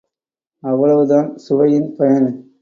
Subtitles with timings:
[0.63, 2.29] அவ்வளவுதான் சுவையின் பயன்.